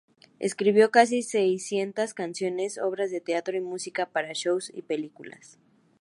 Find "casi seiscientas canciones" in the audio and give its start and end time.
0.89-2.79